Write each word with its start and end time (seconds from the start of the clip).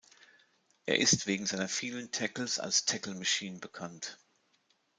Er 0.87 0.97
ist 0.97 1.27
wegen 1.27 1.45
seiner 1.45 1.67
vielen 1.67 2.09
Tackles 2.11 2.57
als 2.57 2.85
"Tackle-Machine" 2.85 3.59
bekannt. 3.59 4.17